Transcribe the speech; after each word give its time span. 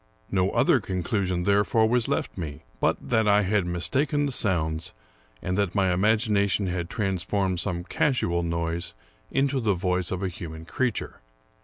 No 0.31 0.49
other 0.49 0.79
conclusion, 0.79 1.43
therefore, 1.43 1.87
was 1.87 2.07
left 2.07 2.35
me, 2.35 2.63
but 2.79 2.97
that 2.99 3.27
I 3.27 3.43
had 3.43 3.67
mistaken 3.67 4.25
the 4.25 4.31
sounds, 4.31 4.93
and 5.43 5.55
that 5.59 5.75
my 5.75 5.93
imagination 5.93 6.65
had 6.65 6.89
transformed 6.89 7.59
some 7.59 7.83
casual 7.83 8.41
noise 8.41 8.95
into 9.29 9.59
the 9.59 9.75
voice 9.75 10.09
of 10.09 10.23
a 10.23 10.25
230 10.27 10.31
Charles 10.31 10.31
Brockden 10.31 10.37
Brown 10.39 10.39
human 10.39 10.65
creature. 10.65 11.21